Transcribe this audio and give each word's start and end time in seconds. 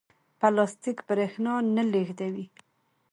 پلاستیک 0.39 0.97
برېښنا 1.07 1.53
نه 1.75 1.83
لېږدوي. 1.91 2.45